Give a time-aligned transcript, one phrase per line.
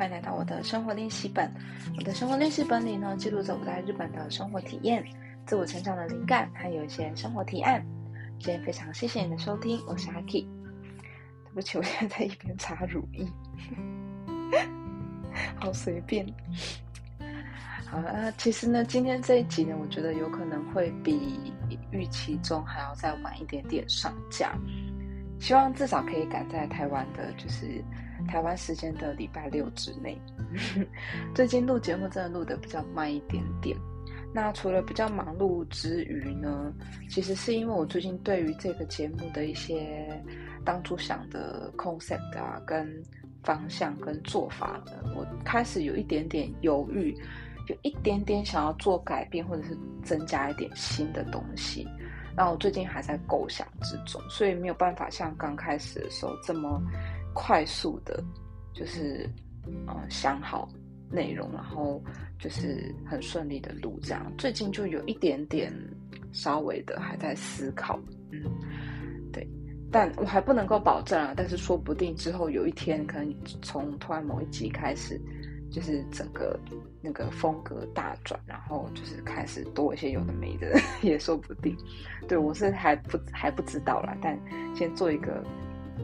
[0.00, 1.52] 欢迎来到我的生活练习本。
[1.94, 5.04] 我的生活练习本里呢，记录着我在日本的生活体验、
[5.44, 7.84] 自我成长的灵感，还有一些生活提案。
[8.38, 10.40] 今天非常谢谢你的收听，我是阿 K。
[10.40, 13.26] 对不起，我现在在一边擦乳液，
[15.56, 16.26] 好随便。
[17.90, 21.52] 好了，其实呢，今天这一集呢，我觉得有可能会比
[21.90, 24.54] 预期中还要再晚一点点上架。
[25.38, 27.84] 希望至少可以赶在台湾的，就是
[28.26, 30.20] 台湾时间的礼拜六之内。
[31.34, 33.76] 最近录节目真的录的比较慢一点点。
[34.32, 36.72] 那除了比较忙碌之余呢，
[37.08, 40.22] 其实是因为我最近对于这个节目的一些
[40.64, 43.02] 当初想的 concept 啊，跟
[43.42, 47.12] 方向跟做法呢，我开始有一点点犹豫，
[47.66, 51.88] 有一点点想要做改变，或者是增加一点新的东西。
[52.36, 56.80] 然后我最近还在构想之中，所以没有办法像刚开始的时候这么
[57.34, 58.22] 快速的，
[58.72, 59.28] 就是
[59.86, 60.68] 呃想好
[61.10, 62.02] 内容，然后
[62.38, 64.32] 就是很顺利的录这样。
[64.38, 65.72] 最近就有一点点
[66.32, 67.98] 稍微的还在思考，
[68.30, 68.42] 嗯，
[69.32, 69.46] 对，
[69.90, 71.34] 但我还不能够保证啊。
[71.36, 75.20] 但是说不定之后有一天，可能从突然某一集开始。
[75.72, 76.58] 就是整个
[77.00, 81.76] 那个风格大转，然后就是开始多一些有的没的， 也说不定。
[82.26, 84.36] 对我是还不还不知道啦，但
[84.74, 85.44] 先做一个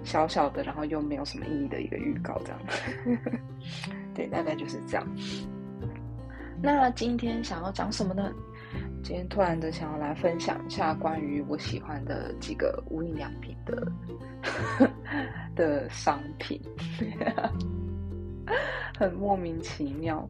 [0.04, 2.60] 小小的，然后又没有什么意义的一个预告，这样。
[4.14, 5.06] 对，大概就是这样。
[6.62, 8.32] 那今天想要讲什么呢？
[9.02, 13.86] 今天突然的想要来分享一下关于我喜欢的几个无印良品的
[15.54, 16.60] 的商品。
[18.98, 20.28] 很莫名其妙。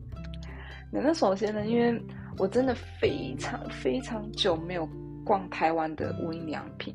[0.90, 2.02] 那首先呢，因为
[2.38, 4.86] 我真的非常非常久没有
[5.24, 6.94] 逛台湾的无印良品，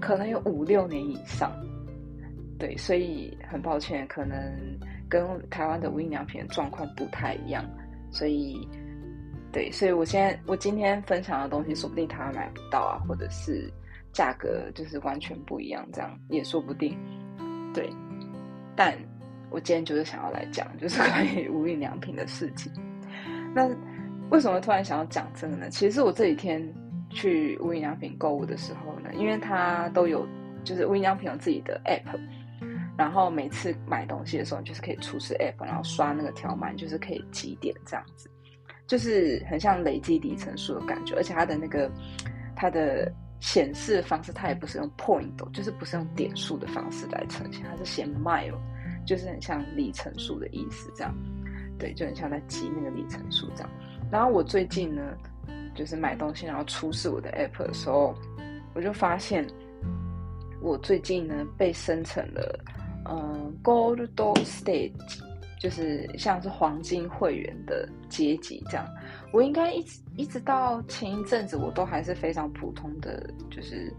[0.00, 1.52] 可能有五六年以上。
[2.58, 4.38] 对，所以很抱歉，可能
[5.08, 7.64] 跟台湾的无印良品的状况不太一样。
[8.10, 8.68] 所以，
[9.52, 13.72] 对，所以我现在我今天分享的东西，说不定台湾买不到啊，或者是
[14.12, 16.96] 价格就是完全不一样，这样也说不定。
[17.72, 17.88] 对，
[18.76, 18.96] 但。
[19.50, 22.72] 我今天就是想要来讲，就是关于无印良品的事情。
[23.54, 23.68] 那
[24.28, 25.70] 为什么突然想要讲这个呢？
[25.70, 26.74] 其实我这几天
[27.08, 30.26] 去无印良品购物的时候呢，因为它都有，
[30.64, 32.18] 就是无印良品有自己的 app，
[32.96, 38.30] 然后每次买东西的时候，就是可以出示 app，然后刷那个条码，就是可以积点这样子，
[38.86, 41.14] 就是很像累积里程数的感觉。
[41.16, 41.90] 而且它的那个
[42.54, 48.58] 它的显示方式，它也不是用 point，就是不是用点数的方式来呈现，它是写 mile。
[49.06, 51.14] 就是很像里程数的意思，这样，
[51.78, 53.70] 对，就很像在记那个里程数这样。
[54.10, 55.14] 然后我最近呢，
[55.74, 58.14] 就是买东西然后出示我的 app 的时候，
[58.74, 59.46] 我就发现
[60.62, 62.58] 我最近呢被生成了，
[63.08, 64.08] 嗯，Gold
[64.44, 64.92] Stage，
[65.58, 68.86] 就是像是黄金会员的阶级这样。
[69.32, 73.92] 我应该一直一直到前一阵子，我都还是非常普通的，就是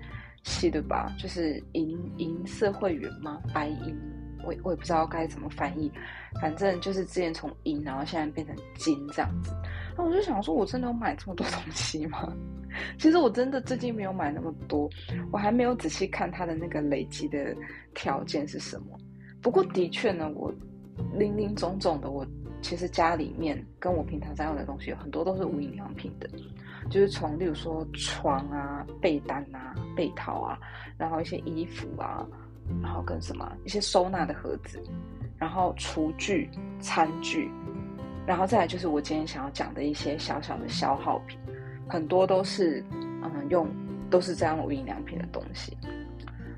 [0.43, 3.41] 系的吧，就是银银色会员吗？
[3.53, 3.95] 白银。
[4.45, 5.91] 我我也不知道该怎么翻译，
[6.39, 9.51] 反正就是之前从银，然后现在变成金这样子。
[9.97, 12.31] 那我就想说，我真的有买这么多东西吗？
[12.99, 14.89] 其实我真的最近没有买那么多，
[15.31, 17.55] 我还没有仔细看它的那个累积的
[17.93, 18.97] 条件是什么。
[19.41, 20.53] 不过的确呢，我
[21.13, 22.27] 零零总总的，我
[22.61, 26.29] 其实家里面跟我平常在用的东西有很多都是无印良品的，
[26.89, 30.59] 就是从例如说床啊、被单啊、被套啊，
[30.97, 32.27] 然后一些衣服啊。
[32.81, 34.81] 然后跟什么一些收纳的盒子，
[35.37, 36.49] 然后厨具、
[36.79, 37.49] 餐具，
[38.25, 41.37] 然后再来就是我今天想要讲的一些小小的消耗品，
[41.87, 42.83] 很多都是
[43.23, 43.67] 嗯用
[44.09, 45.77] 都是这样无印良品的东西。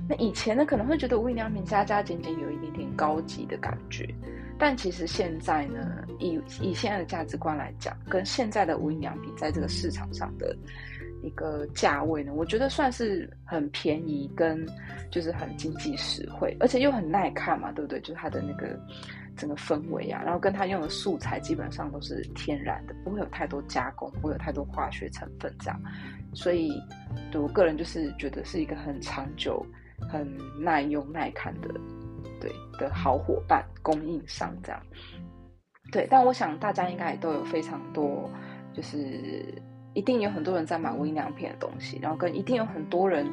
[0.09, 4.07] 那以前呢可能会觉得无印良品加加减减有一点点高级的感觉，
[4.57, 10.56] 但其实现在呢以以现在的价值观来讲，跟现在的无印良品在这个市场上的。
[11.23, 14.66] 一个价位呢，我觉得算是很便宜，跟
[15.09, 17.99] 就是很经济实惠，而且又很耐看嘛，对不对？
[18.02, 18.79] 就是它的那个
[19.35, 25.81] 整个氛围啊，然后跟它用的素材基本上都是天然的，不会有太多加工，不会有太多化学成分这样，
[26.34, 26.72] 所以
[27.31, 29.66] 对我个人就是觉得是一个很长久、
[30.09, 30.28] 很
[30.59, 31.69] 耐用、耐看的，
[32.40, 34.81] 对的好伙伴供应商这样。
[35.91, 38.29] 对，但我想大家应该也都有非常多
[38.73, 39.43] 就是。
[39.97, 43.26] 一定有很多人在买无印良品的东西，然后跟一定有很多人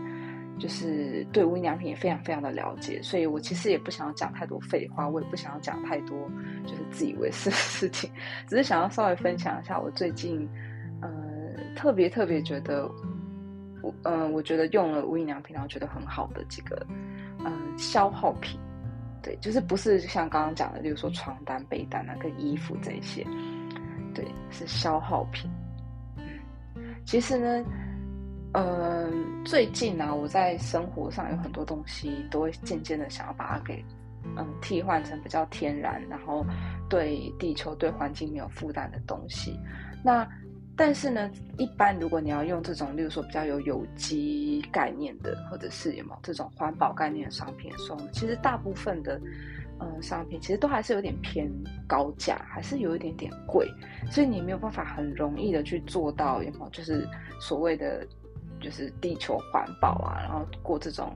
[0.59, 6.17] 就是对无印良品也非常非常的了解，所以我其实也不想要讲太多废话，我也不想要讲太多
[6.65, 8.11] 就是自以为是的事情，
[8.49, 10.49] 只是想要稍微分享一下我最近
[11.03, 11.11] 呃
[11.77, 12.91] 特别特别觉得
[13.83, 16.87] 我嗯我觉得用了无印良品然后觉得很好的几个
[17.45, 18.59] 嗯消耗品，
[19.23, 23.23] 对，就是不是像刚刚讲的，例如说床单、被单啊，跟衣服这些，
[24.15, 25.51] 对，是消耗品。
[27.05, 27.65] 其实呢，
[28.53, 29.11] 呃，
[29.45, 33.85] 最近呢，我在生活上有很多东西都会渐渐的想要把它给，
[34.37, 36.45] 嗯，替换成比较天然，然后
[36.89, 39.59] 对地球、对环境没有负担的东西。
[40.03, 40.27] 那
[40.77, 49.21] 但是呢，一般如果你要用这种，例如说比较有有机概念的，或者是有没有这种环保概念的商品的时候，其实大部分的，
[49.81, 51.51] 嗯，商品其实都还是有点偏
[51.87, 53.69] 高价，还是有一点点贵，
[54.11, 57.07] 所以你没有办法很容易的去做到，有没有就是
[57.41, 58.07] 所谓的
[58.61, 61.15] 就是地球环保啊，然后过这种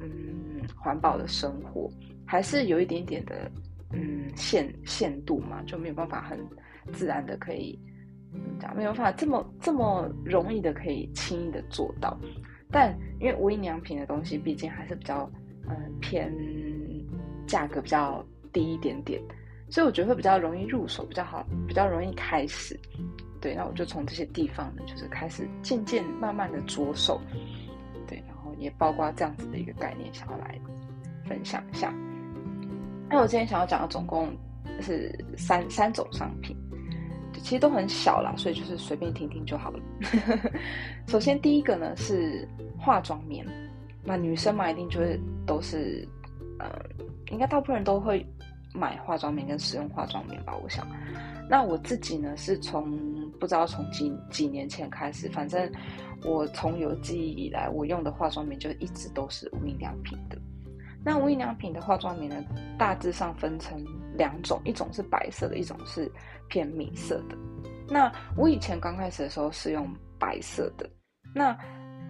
[0.00, 1.90] 嗯环保的生活，
[2.24, 3.50] 还是有一点点的
[3.92, 6.38] 嗯限限度嘛，就没有办法很
[6.92, 7.78] 自然的可以。
[8.60, 12.14] 讲没有办法这么这么容易的可以轻易的做到，
[12.70, 15.28] 但因为无印良品的东西毕竟还是比较
[15.66, 16.30] 嗯偏
[17.48, 19.20] 价格比较低一点点，
[19.68, 22.78] 所以我觉得会比较容易入手，比较好，比较容易开始。
[23.40, 27.20] 对，那我就从这些地方呢，就是开始渐渐慢慢的着手，
[28.06, 30.56] 对，然后也包括这样子的一个概念，想要来
[31.26, 31.92] 分享一下。
[33.08, 34.28] 那我今天想要讲的总共
[34.80, 36.56] 是三三种商品。
[37.40, 39.80] 其实都很小啦，所以就是随便听听就好了。
[41.06, 42.46] 首先第一个呢是
[42.76, 43.46] 化妆棉，
[44.02, 46.06] 那女生嘛一定就是都是，
[46.58, 46.68] 呃，
[47.30, 48.26] 应该大部分人都会
[48.74, 50.86] 买化妆棉跟使用化妆棉吧，我想。
[51.48, 52.98] 那我自己呢是从
[53.40, 55.70] 不知道从几几年前开始，反正
[56.24, 60.36] 我从有记忆以来，我用的化妆棉就一直都是无印良品的。
[61.04, 62.44] 那无印良品的化妆棉呢，
[62.78, 63.82] 大致上分成
[64.14, 66.10] 两种，一种是白色的，一种是
[66.48, 67.36] 偏米色的。
[67.88, 69.88] 那我以前刚开始的时候是用
[70.18, 70.90] 白色的。
[71.34, 71.56] 那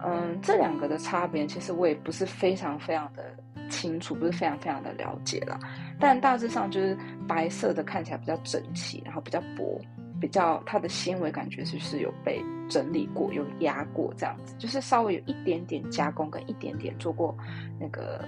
[0.03, 3.35] 嗯，这两个的差别，其实我也不是非常非常的
[3.69, 5.59] 清楚，不是非常非常的了解了。
[5.99, 6.97] 但大致上就是
[7.27, 9.79] 白色的看起来比较整齐，然后比较薄，
[10.19, 17.37] 比较它的纤维感觉就是有被整理过，有压过这样子，就是稍微有一点点加工跟一点点做过
[17.79, 18.23] 那个。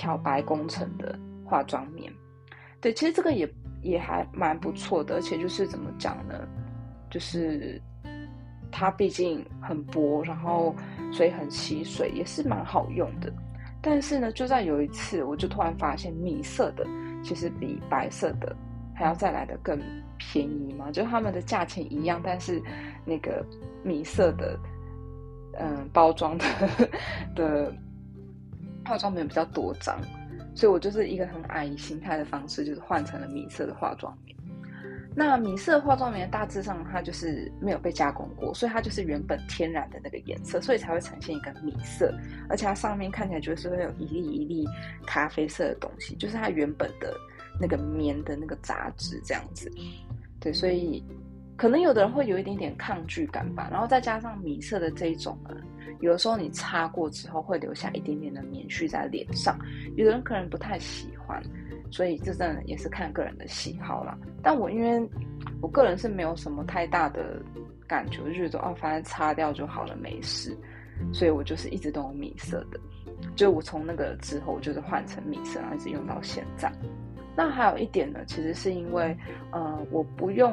[0.00, 2.08] 漂白工程的化妆棉，
[2.80, 3.52] 对，其实这个也
[3.82, 6.46] 也还蛮不错的，而且就是怎么讲呢？
[7.10, 7.82] 就是
[8.70, 10.74] 它毕竟很薄，然后
[11.12, 13.32] 所以很吸水，也是蛮好用的。
[13.80, 16.86] 但是呢，就在有一次，我就突然发现米色的
[17.22, 18.54] 其实比白色的
[18.94, 19.80] 还要再来的更
[20.16, 22.62] 便宜嘛，就他们的价钱一样，但是
[23.04, 23.44] 那个
[23.84, 24.58] 米色的，
[25.58, 26.44] 嗯，包装的
[27.34, 27.72] 的。
[28.84, 30.00] 化妆棉比较多张，
[30.54, 34.34] 所以我就是一个很矮心态的方式，就是换成了米色的化妆棉。
[35.18, 42.14] 那米色化妆棉大致上它就是没有被加工过，所以它就是原本天然的那个颜色，所以才会呈现一个米色，
[42.48, 44.64] 而且它上面看起来就是会有一粒一粒
[45.04, 47.12] 咖啡色的东西，就是它原本的
[47.60, 49.68] 那个棉的那个杂质这样子。
[50.38, 51.04] 对，所以
[51.56, 55.56] 可能有的人会有一点点抗拒感吧，然后再加上米色的这一种呢。
[56.00, 59.58] 有的时候你擦过之后会留下一点点的棉絮在脸上，
[59.96, 61.08] 有的人可能不太喜
[61.90, 64.16] 所以这真的也是看个人的喜好啦。
[64.42, 65.08] 但我因为
[65.60, 67.42] 我个人是没有什么太大的
[67.86, 70.56] 感觉，就觉得哦，反正擦掉就好了，没事。
[71.12, 72.80] 所以我就是一直都用米色的，
[73.36, 76.72] 就我从那个之后就是换成米色，然后一直用到现在。
[77.36, 79.16] 那还有一点呢，其实是因为
[79.52, 80.52] 呃，我不用，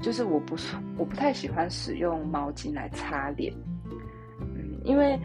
[0.00, 3.52] 就是我不是我不太喜欢使用毛巾来擦脸。
[4.40, 5.18] 嗯因为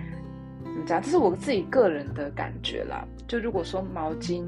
[0.63, 3.08] 怎么讲，这是我自己个人的感觉啦。
[3.32, 4.46] 就如果说毛巾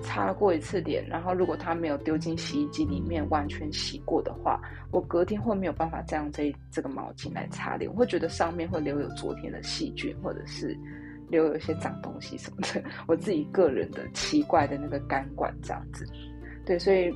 [0.00, 4.58] 擦过一次脸，然后如果它没有丢进洗衣机里面完全洗过的话，
[4.90, 10.74] 我隔天会没有办法再用这这个毛巾来擦脸，我会觉得上面会留有昨天的细菌，或者是
[11.28, 12.82] 留有一些脏东西什么的。
[13.06, 16.06] 我自己个人的奇怪的那个干管这样子，
[16.64, 17.12] 对，所以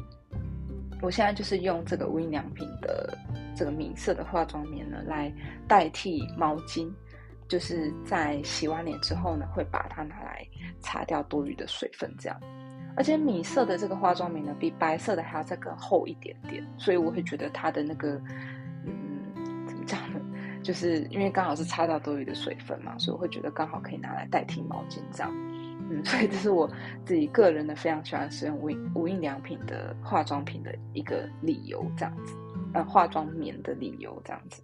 [1.01, 3.17] 我现在就是用这个无印良品的
[3.57, 5.33] 这个米色的化妆棉呢，来
[5.67, 6.87] 代替毛巾。
[7.49, 10.47] 就是在洗完脸之后呢，会把它拿来
[10.81, 12.39] 擦掉多余的水分，这样。
[12.97, 18.21] 而且米色的这个化妆棉呢，比白色的还要再更厚一点点，所以我会觉得它的那个，
[18.85, 20.21] 嗯，怎么讲呢？
[20.63, 25.33] 就是因为刚好是擦掉多余的水分嘛，所以我会觉得刚好可以拿来代替毛巾这样。
[25.91, 26.69] 嗯， 所以这是我
[27.07, 32.37] 自己个人的非常喜欢使用无印无印良品的化妆品的一个理由，这样子。
[32.75, 34.61] 呃，化妆棉的理由这样子。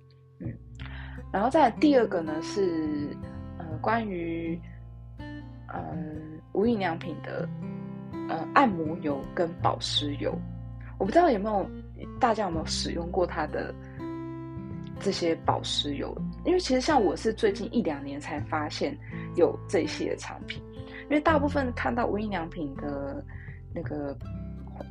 [1.32, 3.16] 然后再第二个呢是，
[3.58, 4.60] 呃，关于，
[5.66, 7.48] 嗯，无印良品的，
[8.28, 10.32] 呃，按摩油跟保湿油，
[10.98, 11.68] 我不知道有没有
[12.20, 13.74] 大家有没有使用过它的
[15.00, 16.16] 这些保湿油？
[16.44, 18.96] 因为其实像我是最近一两年才发现
[19.34, 20.62] 有这一些的产品，
[21.04, 23.24] 因为大部分看到无印良品的
[23.74, 24.16] 那个。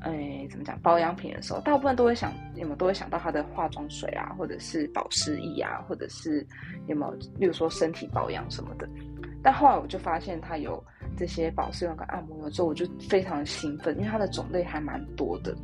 [0.01, 6.45] 哎，怎么讲保养品的时候，大部分都会想有没有都会想到它的化妆水啊，或者是保湿液啊，或者是
[6.87, 8.87] 有没有，例如说身体保养什么的。
[9.41, 10.83] 但后来我就发现它有
[11.17, 15.55] 这些保湿用跟按摩油之后，我就非常兴奋，因为它的种类还蛮多的，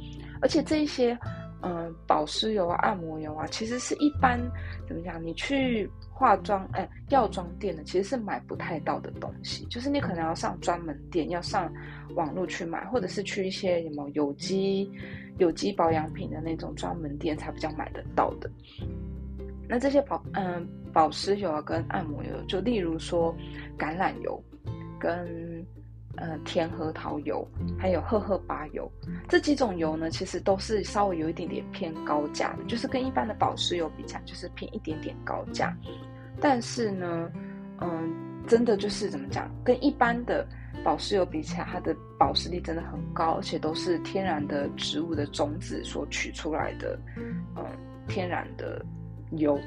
[0.42, 1.18] 而且这一些。
[1.62, 4.40] 嗯，保湿油啊，按摩油啊，其实是一般
[4.88, 5.22] 怎么讲？
[5.22, 9.66] 你去化妆哎，药妆店呢，其实是买不太到的东西。
[9.66, 11.72] 就是你可能要上专门店，要上
[12.16, 14.90] 网络去买，或者是去一些什么有机
[15.38, 18.50] 有机保养品的那种专门店才比较买得到的。
[19.68, 23.36] 那这些保嗯保湿油啊，跟按摩油，就例如说
[23.78, 24.42] 橄榄油
[24.98, 25.66] 跟。
[26.22, 27.48] 呃，甜核桃油
[27.78, 28.92] 还有荷荷巴油
[29.30, 35.74] 这几种油呢，其实都是稍微有一点点偏高价的，就是跟一般的保湿油比起来，就是偏一点点高价。
[36.42, 37.32] 但是呢，
[37.80, 38.14] 嗯，
[38.46, 40.46] 真的就是怎么讲，跟一般的
[40.84, 47.64] 保湿油比起来，它的保湿力真的很高，而且都是天然的植物的种子所取出来的，嗯，
[48.10, 48.86] 天然的
[49.32, 49.58] 油。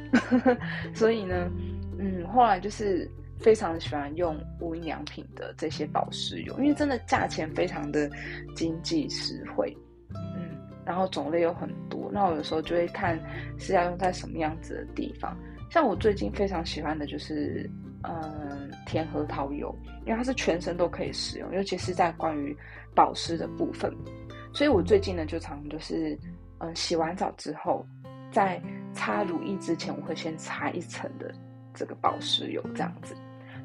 [0.95, 1.51] 所以呢，
[1.99, 3.11] 嗯，后来就是。
[3.43, 8.11] 非常喜欢用无印良品的这些保湿油，因为真的价钱非常的
[8.55, 9.77] 经济实惠，
[10.15, 10.57] 嗯，
[10.87, 12.11] 然后种类有很多。
[12.13, 13.19] 那我有时候就会看
[13.59, 15.37] 是要用在什么样子的地方。
[15.71, 17.69] 像我最近非常喜欢的就是
[18.03, 22.57] 嗯甜核桃油，因为它是全身都可以使用，尤其是在关于
[22.95, 23.91] 保湿的部分。
[24.53, 26.19] 所以我最近呢就常就是
[26.59, 27.87] 嗯洗完澡之后，
[28.31, 28.61] 在
[28.93, 31.35] 擦乳液之前，我会先擦一层的
[31.73, 33.15] 这个保湿油，这样子。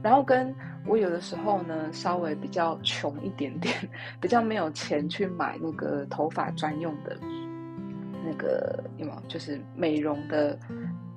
[0.01, 0.53] 然后跟
[0.85, 3.75] 我有的时候呢，稍微比较穷一点点，
[4.21, 7.17] 比较没有钱去买那个头发专用的，
[8.25, 9.21] 那个有没有？
[9.27, 10.57] 就是美容的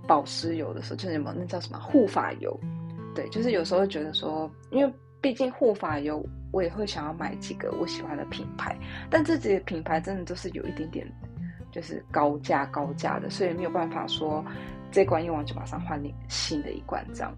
[0.09, 2.59] 保湿油的时候，就是有没有那叫什么护发油？
[3.15, 8.77] 对，就是有时候觉得说，因为毕竟护发油，我也会想要买几个我喜欢的品牌，
[9.09, 11.07] 但这几个品牌真的都是有一点点
[11.71, 14.45] 就是高价高价的，所以没有办法说
[14.91, 17.33] 这罐用完就马上换另新的一罐这样。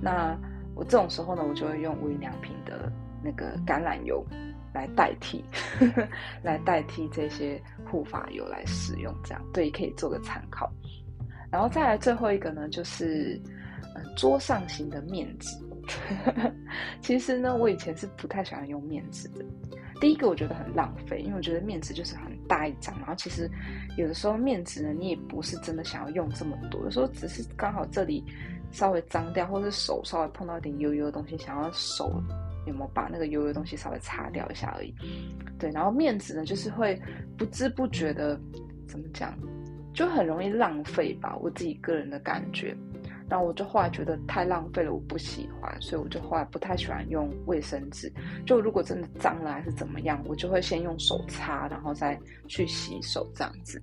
[0.00, 0.36] 那
[0.74, 2.90] 我这种时候呢，我就会用无印良品的
[3.22, 4.24] 那个橄榄油
[4.72, 5.44] 来代替，
[6.42, 10.72] 来代替这些护发油来使用，这样对可以做个参考。
[11.50, 13.40] 然后再来最后一个呢，就是
[13.94, 15.56] 嗯桌上型的面纸。
[17.02, 19.44] 其实呢，我以前是不太喜欢用面纸的。
[20.00, 23.50] 第一个我觉得很浪费，因为我觉得面纸就是很大一张，然后其实
[23.96, 28.24] 有的时候面纸呢，你也不是真的想要用这么多，有时候只是刚好这里。
[28.72, 32.10] 稍微脏掉，或者是手稍微碰到一点油油的东西，想要手
[32.66, 34.94] 有没有把那个油油的东西稍微擦掉一下而已。
[35.58, 37.00] 对，然后面纸呢，就是会
[37.36, 38.40] 不知不觉的
[38.88, 39.38] 怎么讲，
[39.92, 42.76] 就很容易浪费吧，我自己个人的感觉。
[43.28, 48.12] 然后我就后来觉得太浪费了，我不喜欢，所以我就后来不太喜欢用卫生纸。
[48.44, 53.82] 就如果真的脏了还是怎么样，我就会先用手擦，然后再去洗手这样子。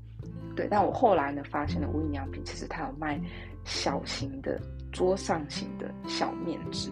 [0.56, 3.20] 对，但我后来呢发现了无印良品其实它有卖
[3.66, 4.62] 小型的。
[4.92, 6.90] 桌上型的小面纸，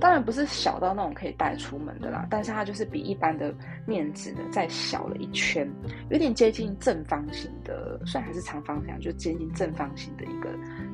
[0.00, 3.54] 当然不是小到那种可以带出门的啦，但是它就是比一般的
[3.86, 5.68] 面纸呢再小了一圈，
[6.10, 10.50] 有点接近正方形的，虽然还是长方形，就接近正方形的一个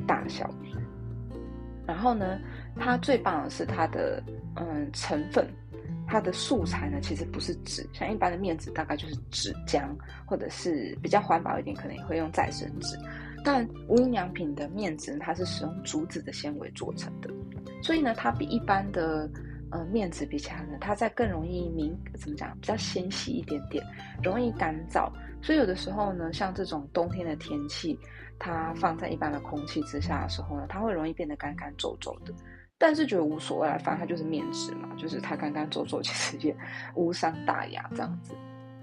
[0.07, 0.49] 大小。
[1.87, 2.39] 然后呢，
[2.77, 4.23] 它最棒的是它的
[4.55, 5.45] 嗯成分，
[6.07, 9.89] 它的素材呢其实不是纸，像一般的面纸大概就是纸浆，
[10.25, 12.97] 或者是比较环保一点，可能也会用再生纸。
[13.45, 17.31] 但无印良品的面纸，它是使用竹子的纤维做成的，
[17.83, 19.29] 所以呢，它比一般的
[19.71, 23.85] 呃面纸比起来呢，它在更容易敏怎么讲，比较纤细一点点，
[24.23, 25.11] 容易干燥。
[25.43, 27.99] 所以有的时候呢，像这种冬天的天气，
[28.39, 32.35] 它放在一般的空气之下的时候呢，它会容易变得干干皱皱的。
[32.77, 36.55] 但是觉得无所谓啊，反正它就是面纸嘛，就是它干干皱皱，其实也
[36.95, 38.35] 无伤大雅这样子。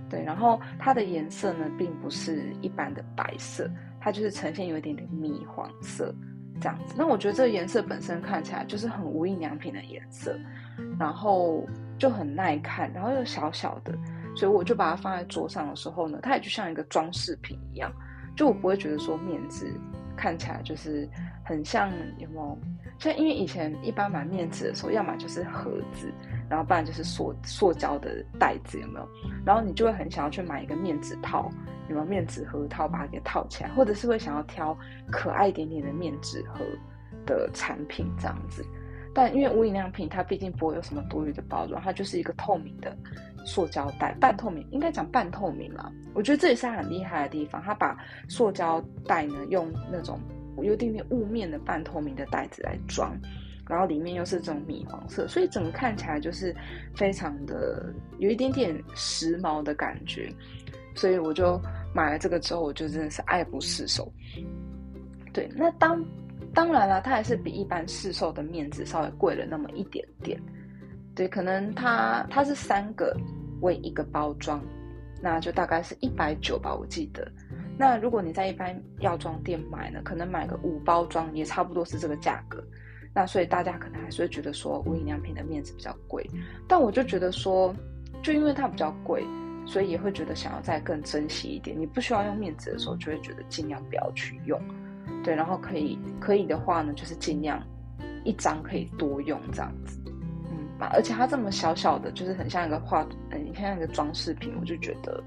[0.09, 3.69] 对，然后它的颜色呢，并不是一般的白色。
[4.07, 6.15] 它就是呈现有一点点米黄色
[6.61, 10.39] 这样子，那我觉得这个颜色本身看起来就是很无印良品的颜色，
[10.97, 11.67] 然后
[11.99, 13.93] 就很耐看，然后又小小的，
[14.33, 17.91] 所以我就把它放在桌上的时候呢，它也就像一个装饰品一样，
[18.33, 19.69] 就我不会觉得说面子
[20.15, 21.05] 看起来就是
[21.43, 22.57] 很像有没有？
[22.99, 26.09] 像因为以前一般买面子的时候，要么就是盒子，
[26.49, 29.07] 然后不然就是塑塑胶的袋子，有没有？
[29.45, 31.49] 然后你就会很想要去买一个面纸套。
[31.89, 34.77] 有没有面纸盒套把它给套起来，或者是会想要挑
[35.09, 36.59] 可爱一点点的面纸盒
[37.25, 38.61] 的产品这样子。
[39.15, 42.93] 但因为无印良品它毕竟不会有什么多余的包装，它就是一个透明的
[43.45, 45.89] 塑胶袋，半透明，应该讲半透明啦。
[46.13, 50.19] 我觉得这也是很厉害的地方，它把塑胶袋呢用那种
[50.61, 53.17] 有点点雾面的半透明的袋子来装，
[53.69, 56.55] 然后里面又是这种米黄色，所以整个看起来就是
[56.95, 60.31] 非常的有一点点时髦的感觉。
[60.95, 61.61] 所以我就
[61.93, 64.11] 买了这个之后，我就真的是爱不释手。
[65.31, 66.03] 对，那当
[66.53, 70.41] 当然了，它还是比一般市售的面子稍微贵了那么一点点。
[71.13, 73.15] 对，可能它它是三个
[73.61, 74.59] 为一个包装，
[75.21, 77.31] 那就大概是一百九吧，我记得。
[77.77, 82.63] 那如果你在一般药妆店买呢，可能买个五包装也差不多是这个价格。
[83.17, 86.23] 那所以大家可能还是会觉得说无印良品的面子比较贵，
[86.67, 87.75] 但我就觉得说，
[88.21, 89.25] 就因为它比较贵。
[89.69, 91.77] 所以也会觉得想要再更珍惜一点。
[91.77, 94.57] 你不需要用面子的时候，就会觉得尽量不要去用，
[95.25, 95.35] 对。
[95.35, 97.61] 然后可以可以的话呢，就是尽量
[98.23, 99.99] 一张可以多用这样子，
[100.49, 100.69] 嗯。
[100.79, 105.21] 而且它这么小小的，就是很像一个画，嗯，像一个装饰品，我就觉得，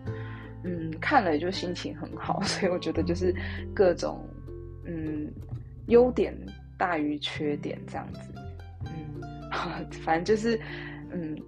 [0.65, 2.41] 嗯，看了也就心情很好。
[2.49, 3.35] 所以我觉得就是
[3.75, 4.27] 各种，
[4.87, 5.31] 嗯，
[5.89, 6.35] 优点
[6.81, 8.33] 大于缺点这样子，
[8.87, 10.59] 嗯， 反正就是，
[11.13, 11.39] 嗯，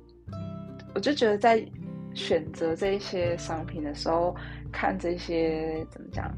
[0.94, 1.66] 我就觉得在。
[2.14, 4.36] 选择这些商品的时候，
[4.70, 6.30] 看这些怎么讲，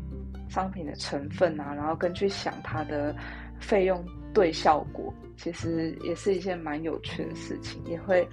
[0.48, 3.12] 商品的成分啊，然后跟去想它的
[3.58, 4.00] 费用
[4.32, 7.84] 对效果，其实也是一件蛮有趣的事情。
[7.86, 8.24] 也会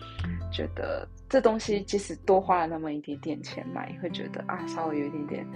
[0.51, 5.47] 觉得这东西即使多花了那么一点点钱买，会觉得啊，稍微有一点点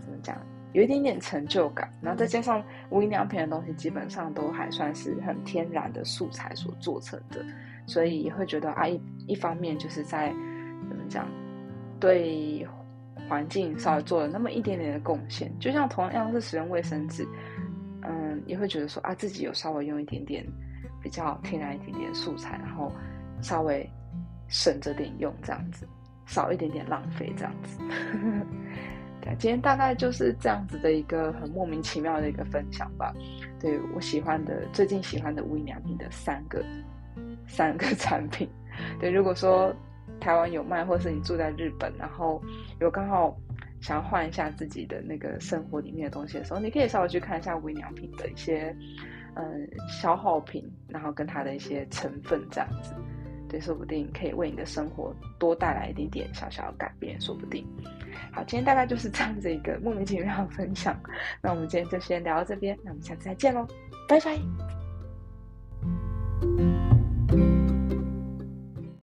[0.00, 0.40] 怎么讲，
[0.74, 1.90] 有一点点成就感。
[2.02, 7.42] 然后再加上无印良品的东西，基本上都还算是很天然的素材所做成的，
[7.86, 10.34] 所以也会觉得啊，一一方面就是在。
[10.86, 11.26] 怎么讲？
[11.98, 12.66] 对
[13.26, 17.26] 环境稍微做了那么一点点的贡献，就像同样是使用卫生纸，
[18.02, 20.44] 嗯，也会觉得说啊，自己有稍微用一点点
[21.00, 22.92] 比较天然一点点素材，然后
[23.40, 23.88] 稍微
[24.46, 25.88] 省着点用，这样子
[26.26, 27.78] 少一点点浪费，这样子。
[29.38, 33.14] 今天大概就是这样子的一个很莫名其妙的一个分享吧。
[33.60, 36.64] 对我喜欢的，最近喜欢的无印良品的三个
[37.46, 38.48] 三个产品。
[38.98, 39.74] 对，如果说。
[40.20, 42.40] 台湾有卖，或是你住在日本，然后
[42.80, 43.36] 有刚好
[43.80, 48.74] 想要换一下自己的那个生活里面的东西的时候，你可以稍微去看一下无印良品的一些
[49.34, 52.94] 嗯消耗品，然后跟它的一些成分这样子，
[53.54, 57.64] 对，说不定可以为你的生活多带来一点点小小的改变，说不定。
[58.32, 61.00] 好，今天大概就是这样子一个莫名其妙的分享，
[61.40, 63.64] 那我们今天就先聊到这边，那我们下次再见喽，
[64.08, 64.36] 拜拜。